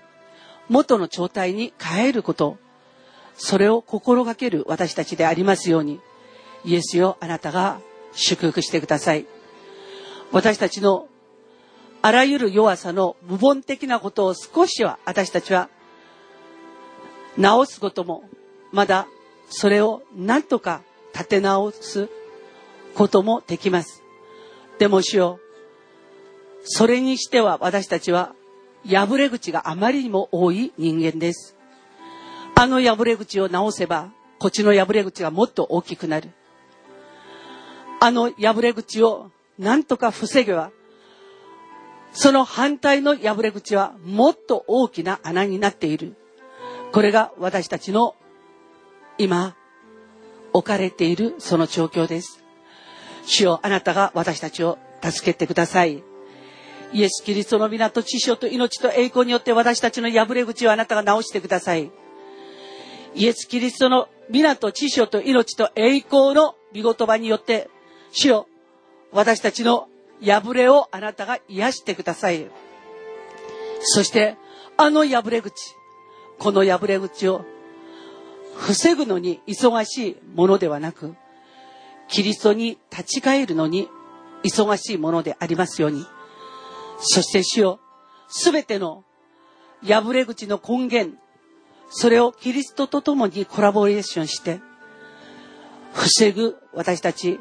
[0.67, 2.57] 元の状態に変えること、
[3.35, 5.99] それを心がける私たちでありますように、
[6.65, 7.79] イエスよ、あなたが
[8.13, 9.27] 祝福してください。
[10.31, 11.07] 私たちの
[12.01, 15.69] あらゆる弱さの部分的なことを少しは私たちは
[17.37, 18.23] 直すことも
[18.71, 19.05] まだ
[19.47, 20.81] それを何とか
[21.13, 22.09] 立て直す
[22.97, 24.03] こともできます。
[24.79, 28.33] でも主よう、それにしては私たちは
[28.85, 31.55] 破れ口があまりにも多い人間です。
[32.55, 36.31] あの破れ口を直せば、こっちの破れ口がもっと大きくなる。
[37.99, 39.29] あの破れ口を
[39.59, 40.71] 何とか防げば、
[42.13, 46.15] その反対の破れ口はもっと大きな穴になっている。
[46.91, 48.15] これが私たちの
[49.19, 49.55] 今、
[50.51, 52.46] 置かれているその状況です。
[53.27, 56.03] 主よ、あなたが私たちを助けてください。
[56.93, 61.91] イエス・キリストの皆と知性と命と栄光によって私たちの破れ口をあなたが直してください。
[63.13, 67.69] イエス・キリストの皆と知性と命と栄光の御言葉によって、
[68.11, 68.47] 主よ、
[69.11, 69.89] 私たちの
[70.21, 72.47] 破れをあなたが癒してください。
[73.81, 74.37] そして、
[74.77, 75.53] あの破れ口、
[76.39, 77.43] この破れ口を
[78.55, 81.15] 防ぐのに忙しいものではなく、
[82.07, 83.89] キリストに立ち返るのに
[84.43, 86.05] 忙しいものでありますように。
[86.99, 87.79] そして主よ、
[88.27, 89.03] すべての
[89.85, 91.17] 破れ口の根源、
[91.89, 94.59] それをキリストと共にコラボレーションして、
[95.93, 97.39] 防ぐ私たち、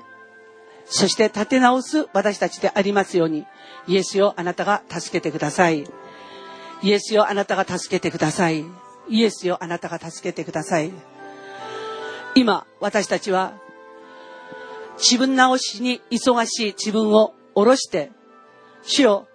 [0.85, 3.45] そして立て直す私たちでありますように、
[3.89, 5.85] イエスよ、あなたが助けてください。
[6.83, 8.65] イエスよ、あなたが助けてください。
[9.09, 10.93] イエスよ、あなたが助けてください。
[12.35, 13.55] 今、私たちは、
[14.99, 18.11] 自分直しに忙しい自分を下ろして、
[18.83, 19.29] 主よ、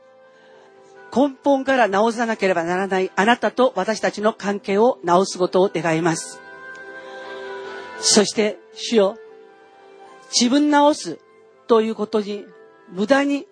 [1.15, 6.41] 根本から直さなければならないあなたと私たちの関係を直すことを願います。
[7.99, 9.17] そして、主よ、
[10.31, 11.19] 自分直す
[11.67, 12.45] ということに
[12.89, 13.47] 無駄に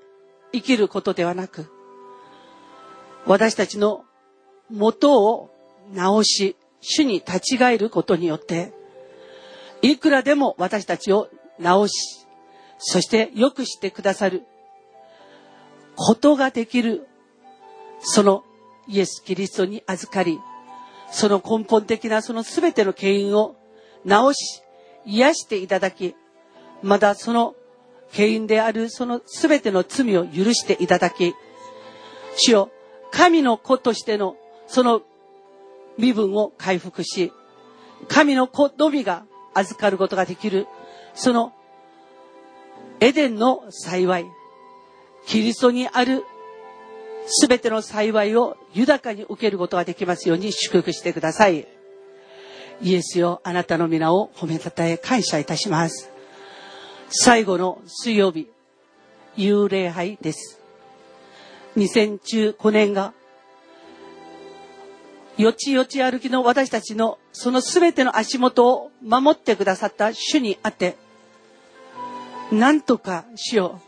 [0.53, 1.67] 生きることではなく、
[3.25, 4.05] 私たちの
[4.69, 5.49] 元を
[5.93, 8.73] 直し、主に立ち返ることによって、
[9.81, 12.25] いくらでも私たちを直し、
[12.77, 14.43] そして良くしてくださる
[15.95, 17.07] ことができる、
[17.99, 18.43] その
[18.87, 20.39] イエス・キリストに預かり、
[21.11, 23.55] その根本的なその全ての原因を
[24.05, 24.61] 直し、
[25.05, 26.15] 癒していただき、
[26.81, 27.55] またその
[28.13, 31.33] 原因であるその全ての罪を許していただき、
[32.37, 32.71] 主よ、
[33.11, 35.01] 神の子としてのその
[35.97, 37.33] 身分を回復し、
[38.07, 40.67] 神の子のみが預かることができる、
[41.19, 41.51] その
[43.01, 44.25] エデンの幸い、
[45.27, 46.23] キリストにある
[47.25, 51.67] すべての幸いを豊かに受けることができますように祝福してください。
[52.81, 56.09] イエスよ、あなたの皆を褒めたたえ感謝いたします。
[57.09, 58.47] 最後の水曜日、
[59.35, 60.61] 幽霊杯です。
[61.75, 63.13] 2015年が、
[65.37, 70.95] よちよち歩きの私たちのそのすべての足元を守ってくださった主にあって、
[72.51, 73.81] なんとか主よう、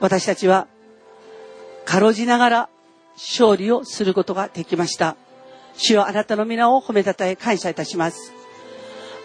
[0.00, 0.66] 私たちは、
[1.84, 2.68] かろうじながら
[3.14, 5.16] 勝利をすることができました。
[5.74, 8.32] 主よあなたの皆を褒めたたえ感謝いたします。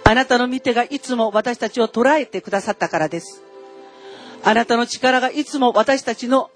[0.05, 3.43] あなたの見てがいつも私たちを捉えてくださったからです。
[4.43, 6.49] あなたの力がいつも私たちの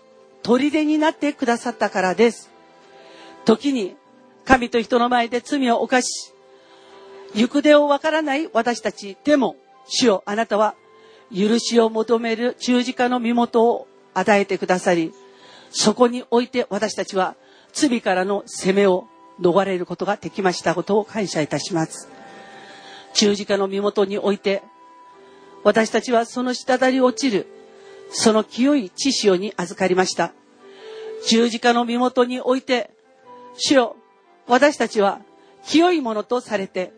[0.44, 2.50] 砦になってくださったからです。
[3.44, 3.98] 時に
[4.46, 6.34] 神と人の前で罪を犯し、
[7.36, 10.76] 行く手をわからない私たちでも、主よあなたは
[11.36, 15.14] 許しを求める十字架の身元を与えてくださり、
[15.72, 17.36] そこにおいて私たちは
[17.74, 19.08] 罪からの責めを
[19.40, 22.10] 逃れることができましたことを感謝いたします。
[23.14, 24.64] 十字架の身元において、
[25.64, 27.48] 私たちはその滴り落ちる、
[28.12, 30.34] その清い知潮に預かりました。
[31.28, 32.92] 十字架の身元において、
[33.58, 33.96] 主よ、
[34.48, 35.22] 私たちは
[35.66, 36.92] 清いものとされて、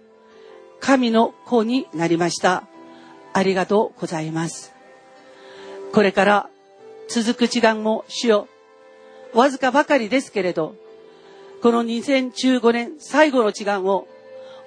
[0.79, 2.63] 神の子になりました。
[3.33, 4.73] ありがとうございます。
[5.91, 6.49] これから
[7.09, 8.47] 続く時間も主よ、
[9.33, 10.75] わずかばかりですけれど、
[11.61, 14.07] この2015年最後の時間を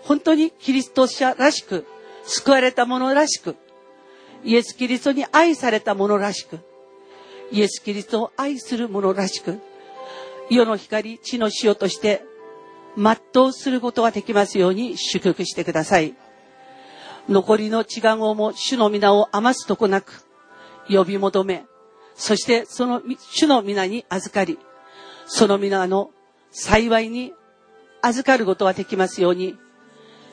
[0.03, 1.87] 本当にキリスト者らしく、
[2.25, 3.57] 救われた者らしく、
[4.45, 6.61] イエス・キリストに愛された者らしく、
[7.53, 9.61] イエス・キリストを愛する者らしく、
[10.51, 12.25] 世の光、地の塩として、
[12.97, 16.15] 全うすることができますように祝福してください。
[17.29, 20.25] 残りの時間をも主の皆を余すとこなく、
[20.89, 21.65] 呼び求め、
[22.15, 24.59] そしてその主の皆に預かり、
[25.27, 26.11] その皆の
[26.51, 27.33] 幸いに
[28.01, 29.57] 預かることができますように、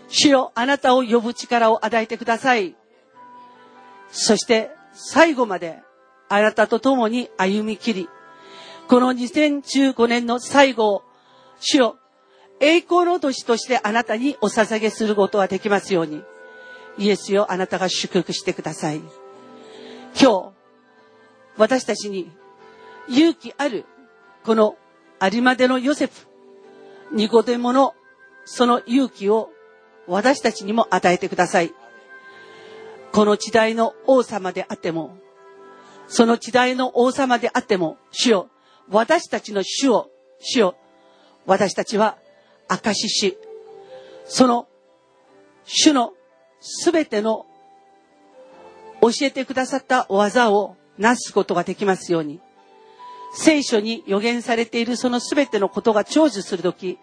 [0.07, 2.75] 主よあなたを呼ぶ力を与えてください。
[4.09, 5.81] そして最後まで
[6.29, 8.09] あなたと共に歩み切り、
[8.87, 11.03] この2015年の最後を、
[11.59, 11.97] 主よ、
[12.59, 16.23] 栄光の年としてあなたにお捧げすることができますように、
[16.97, 19.01] イエスよあなたが祝福してください。
[20.19, 20.51] 今日、
[21.57, 22.31] 私たちに
[23.07, 23.85] 勇気ある
[24.43, 24.75] この
[25.21, 26.11] 有馬でのヨセフ、
[27.11, 27.93] ニコデモの
[28.45, 29.49] その勇気を
[30.07, 31.73] 私たちにも与えてください。
[33.11, 35.17] この時代の王様であっても、
[36.07, 38.49] その時代の王様であっても、主よ、
[38.89, 40.75] 私たちの主を、主よ、
[41.45, 42.17] 私たちは
[42.67, 43.37] 証しし、
[44.25, 44.67] その
[45.65, 46.13] 主の
[46.65, 47.45] すべての
[49.01, 52.39] 教えてくださった技をなすことができますように。
[53.35, 56.97] 聖書に予言されているその全てのことが成就するとき、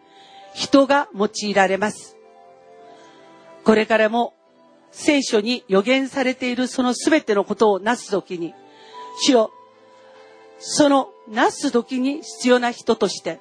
[0.54, 2.16] 人が用いられます。
[3.64, 4.32] これからも
[4.92, 8.54] 聖書に予言されているその全てのことをなすときに、
[9.22, 9.50] 主よ、
[10.58, 13.40] そのなすときに必要な人として、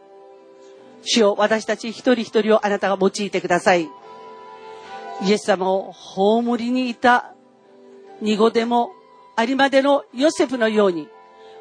[1.02, 3.90] 主よ、私たち一人一人をあなたが用いてください。
[5.22, 7.34] イエス様を葬りにいた
[8.22, 8.92] ニゴデモ、
[9.38, 11.08] 有馬でのヨセフのように、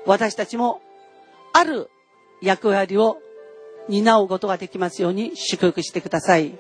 [0.07, 0.81] 私たちも
[1.53, 1.91] ある
[2.41, 3.19] 役割を
[3.89, 6.59] 担うことができますように祝福してください。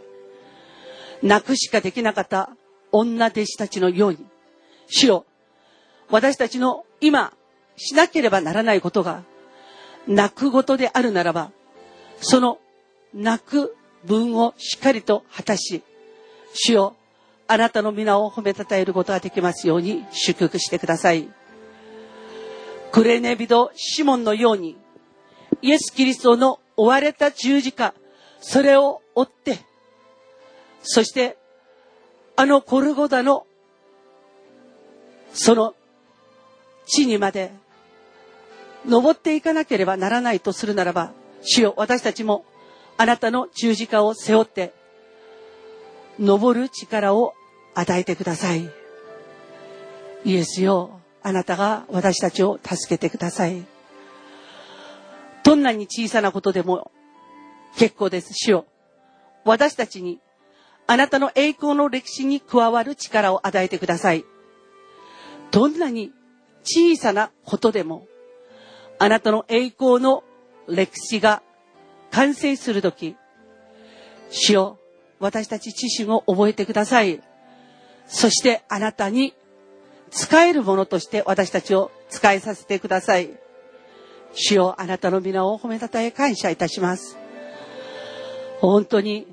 [1.22, 2.50] 泣くしかできなかった
[2.92, 4.26] 女弟子たちのように、
[4.88, 5.26] 主よ、
[6.10, 7.32] 私たちの今
[7.76, 9.22] しなければならないことが
[10.06, 11.52] 泣くことであるならば、
[12.20, 12.58] その
[13.14, 15.82] 泣く分をしっかりと果たし、
[16.54, 16.96] 主よ、
[17.46, 21.28] あなたの皆を褒めたたえることができますように祝福してください。
[22.92, 24.76] クレネビド・シモンのように、
[25.62, 27.94] イエス・キリストの追われた十字架、
[28.40, 29.60] それを追って、
[30.82, 31.36] そして、
[32.36, 33.46] あのコルゴダの、
[35.32, 35.74] その
[36.86, 37.52] 地にまで
[38.86, 42.44] 登っていかなければならないとするならば、主よ、私たちも
[42.96, 44.72] あなたの十字架を背負って、
[46.18, 47.34] 登る力を
[47.74, 48.68] 与えてください。
[50.24, 53.64] イエスよ、あなたが私たちを助けてください。
[55.44, 56.90] どんなに小さなことでも
[57.76, 58.34] 結構です。
[58.34, 58.66] 主よ。
[59.44, 60.20] 私たちに
[60.86, 64.24] あなたの栄光の歴史に加わる力を与えてください。
[65.50, 66.12] どんなに
[66.64, 68.06] 小さなことでも
[68.98, 70.24] あなたの栄光の
[70.66, 71.42] 歴史が
[72.10, 73.16] 完成するとき、
[74.30, 74.77] 主よ、
[75.20, 77.20] 私たち自身を覚えてください。
[78.06, 79.34] そしてあなたに
[80.10, 83.30] 使えるものとして私たちを使いさせてください。
[84.32, 87.18] 主よ、あなたの皆を褒めたたえ感謝いたします。
[88.60, 89.26] 本当に、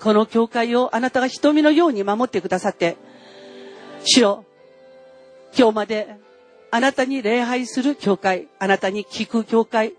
[0.00, 2.96] この教会をあなたが瞳のように守ってくださって、
[4.04, 4.44] 主よ、
[5.56, 6.16] 今日まで
[6.70, 9.94] あなたに礼拝する教会、あなたに聞く教会、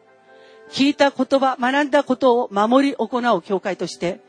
[0.71, 4.19] 聞いた言葉、学んだことを守り行う教会として、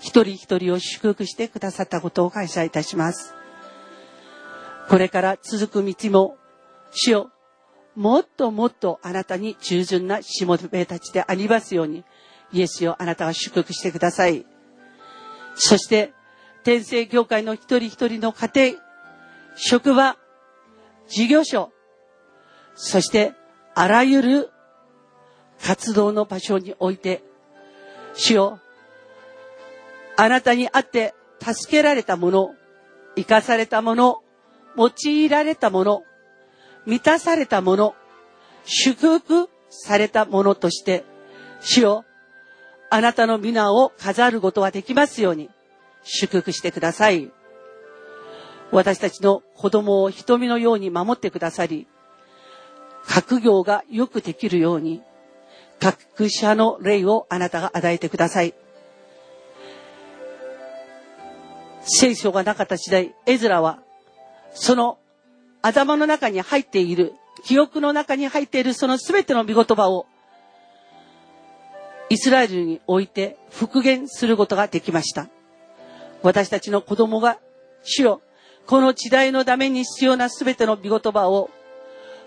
[0.00, 3.34] 一人一人を祝福してくださったことを感謝いたします。
[4.88, 6.36] これから続く道も、
[6.90, 7.30] 主よ、
[7.94, 12.04] もっともっとあなたに従順なしもべたちでありますように、
[12.52, 14.46] イエスよ、あなたは祝福してください。
[15.54, 16.12] そして、
[16.64, 18.82] 天聖教会の一人一人の家庭、
[19.54, 20.16] 職場、
[21.08, 21.72] 事業所、
[22.74, 23.34] そして
[23.74, 24.50] あらゆる
[25.62, 27.22] 活動の場所において、
[28.14, 28.60] 主よ、
[30.16, 32.54] あなたに会って助けられたもの、
[33.16, 34.22] 生かされたもの、
[34.76, 36.04] 用いられたもの、
[36.86, 37.94] 満たされたもの、
[38.64, 41.04] 祝福されたものとして、
[41.60, 42.04] 主よ、
[42.90, 45.50] あなたの皆を飾ることができますように、
[46.02, 47.30] 祝福してください。
[48.72, 51.86] 私たちの子供を瞳のように守ってくださり、
[53.08, 55.02] 学業がよくできるように、
[55.80, 58.54] 学者の霊をあなたが与えてください。
[61.92, 63.80] 聖書がなかった時代、エズラは
[64.52, 64.98] その
[65.60, 67.14] 頭の中に入っている、
[67.44, 70.06] 記憶の中に入っているその全ての御言葉を
[72.08, 75.28] イスラエルに置いて復元することができました。
[76.22, 77.38] 私たちの子供が
[77.82, 78.22] 主よ、
[78.66, 81.50] この時代のために必要な全ての御言葉を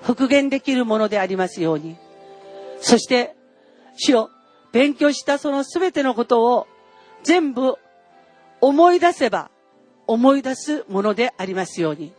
[0.02, 1.96] 復元できるものでありますように。
[2.82, 3.36] そして、
[3.96, 4.30] 主よ、
[4.74, 6.68] 勉強したその全てのことを
[7.24, 7.78] 全部
[8.60, 9.52] 思い出せば
[10.08, 12.14] 思い出すものでありますように。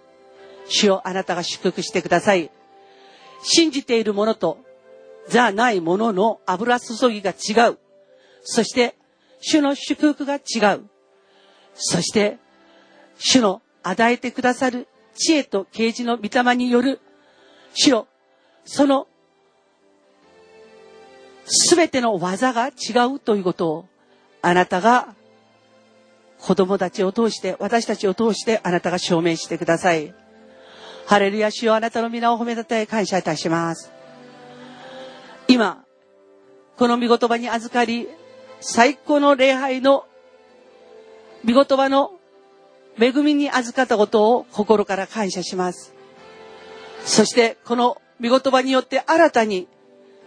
[0.66, 2.51] 主をあなたが祝福してください。
[3.43, 4.59] 信じているものと、
[5.28, 7.78] じゃないものの油注ぎが違う。
[8.43, 8.97] そして、
[9.41, 10.85] 主の祝福が違う。
[11.74, 12.39] そして、
[13.18, 17.01] 主の与えてくださる知恵と啓示の御霊による、
[17.74, 18.07] 主よ、
[18.64, 19.07] その、
[21.47, 22.72] すべての技が違
[23.14, 23.89] うということを、
[24.41, 25.14] あなたが
[26.47, 30.14] 子供たちを通して、私たちを通してあなたが証明してください。
[31.07, 33.90] ハレルヤ主よあなたの皆を褒めたたえ感謝いたします。
[35.49, 35.84] 今、
[36.76, 38.09] この御言葉に預かり、
[38.61, 40.05] 最高の礼拝の
[41.47, 42.12] 御言葉の
[43.01, 45.95] 恵みに預かったことを心から感謝します。
[47.07, 49.66] そしてこの御言葉によって新たに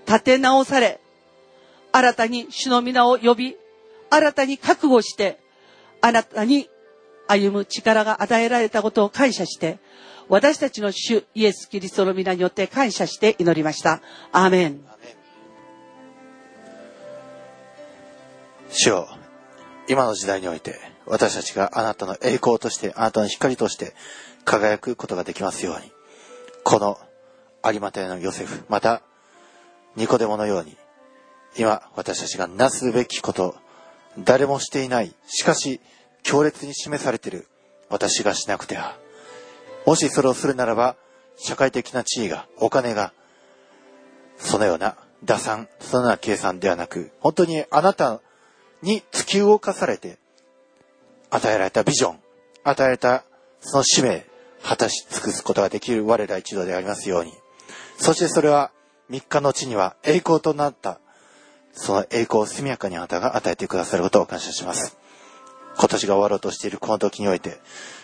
[0.08, 1.00] 立て直され、
[1.92, 3.56] 新たに主の皆を呼び、
[4.10, 5.46] 新たに覚悟して、
[6.02, 6.70] あなたに
[7.28, 9.80] 歩む力が与えられたことを感謝して、
[10.30, 14.02] 私たちの主イエス・キリストの皆によって感謝して祈りました。
[14.32, 14.82] アーメン。
[18.70, 19.08] 主よ、
[19.88, 20.76] 今の時代において、
[21.06, 23.94] 私たちがあなたの栄光として、あなたの光として
[24.44, 25.92] 輝くことができますように、
[26.64, 27.00] この
[27.64, 29.02] 有馬隊のヨセフ、また、
[29.96, 30.78] ニコデモのように、
[31.58, 33.56] 今私たちがなすべきこと、
[34.18, 35.80] 誰もしていない、しかし
[36.24, 37.48] 強烈に示されている
[37.90, 38.98] 私がしなくては。
[39.86, 40.96] もしそれをするならば、
[41.38, 43.14] 社会的な地位が、お金が、
[44.38, 48.20] そのような打算、そのような計算ではなく、本当にあなた
[48.82, 50.18] に突き動かされて、
[51.30, 52.20] 与えられたビジョン、
[52.64, 53.24] 与えられた
[53.62, 54.26] その使命、
[54.64, 57.34] 果たし尽くすことができる我ら一同でありますように。
[57.98, 58.72] そしてそれは
[59.10, 61.00] 3日の地には栄光となった、
[61.78, 64.98] その栄光を速やかにあなたが与えてくださることを感謝します。
[65.78, 67.60] 今年が終わろうとしているこの時において、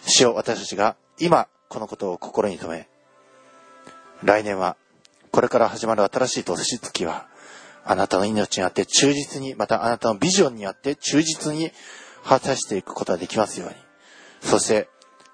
[0.06, 2.88] 主を私たちが今このことを心に留め、
[4.24, 4.78] 来年は
[5.32, 7.26] これから始まる新しい年月は、
[7.84, 11.72] あなたの命にあって忠実に、またあなたのビジョンにあって忠実に
[12.24, 13.76] 果たしていくことができますように。
[14.42, 14.88] そして、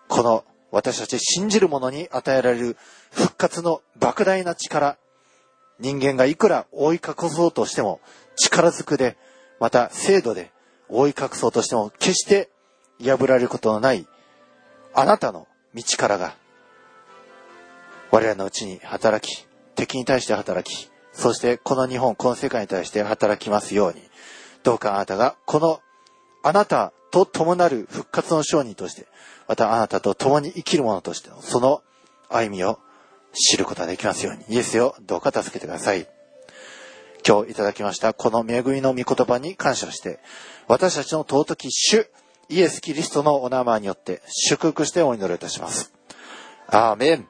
[0.07, 2.77] この私たち信じる者に与えられる
[3.11, 4.97] 復活の莫大な力、
[5.79, 8.01] 人間がいくら覆い隠そうとしても
[8.41, 9.17] 力ずくで、
[9.59, 10.51] また制度で
[10.87, 12.49] 覆い隠そうとしても決して
[13.03, 14.07] 破られることのない
[14.93, 16.35] あなたの道からが
[18.11, 24.01] 我らのうちに働き、敵に対して働き、そしてこの日本、この世界に対して働きますように、
[24.63, 25.79] どうかあなたがこの
[26.43, 29.07] あなたと共なる復活の商人として、
[29.47, 31.81] またあなたと共に生きる者としてのその
[32.29, 32.79] 歩みを
[33.33, 36.07] 知ることができますように、イエスよ、どうか助けてください。
[37.29, 40.17] 今日いただきましたこの恵みの御言葉に感謝して、
[40.67, 42.09] 私たちの尊き主、
[42.49, 45.93] イエス・キリストのお名前によって祝福してお祈りいたします。
[46.65, 47.27] アーメン。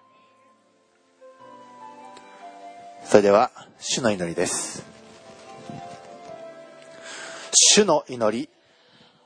[3.04, 4.86] それでは、主の祈りです。
[7.52, 8.50] 主の祈り、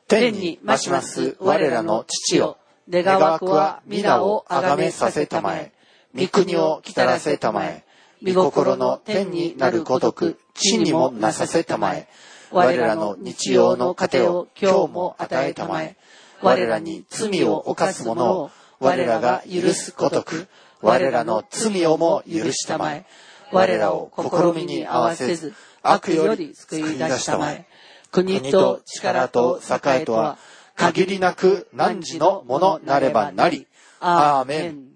[0.07, 2.57] 天に増します我らの父よ、
[2.89, 5.71] 願わくは皆をあがめさせたまえ、
[6.15, 7.82] 御国を来たらせたまえ、
[8.23, 12.07] 御心の天になるごとく、地にもなさせたまえ、
[12.51, 15.97] 我らの日曜の糧を今日も与えたまえ、
[16.41, 20.47] 我らに罪を犯す者を我らが許すごとく、
[20.81, 23.05] 我らの罪をも許したまえ、
[23.51, 27.65] 我らを試みに合わせず、悪より救い出したまえ、
[28.11, 30.37] 国と力と栄とは、
[30.75, 33.67] 限りなく汝のものなればなり。
[33.99, 34.93] アーメン。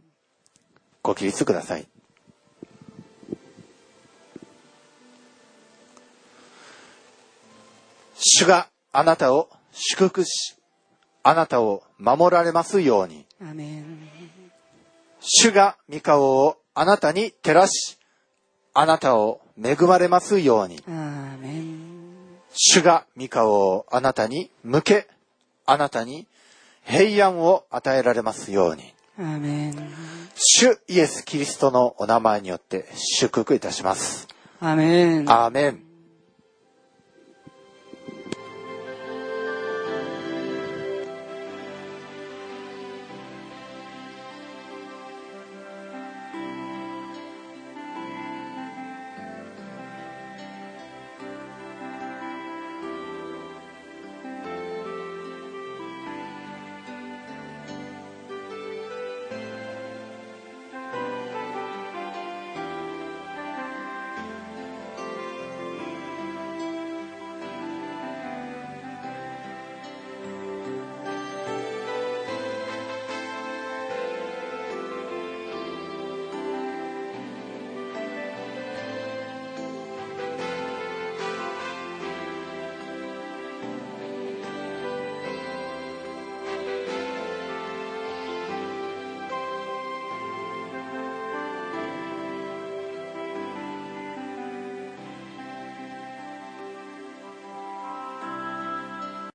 [1.01, 1.88] ご起立ください。
[8.20, 10.55] 主があなたを祝福し、
[11.24, 13.26] あなたを守られますように。
[15.20, 17.97] 主が御顔をあなたに照らし、
[18.74, 20.82] あなたを恵まれますように。
[22.53, 25.07] 主が御顔をあなたに向け、
[25.65, 26.28] あなたに
[26.84, 28.93] 平安を与えられますように。
[30.36, 34.28] 主イエス・キリストのお名前によって祝福いたします。
[34.59, 35.30] アメン。
[35.30, 35.86] アーメン。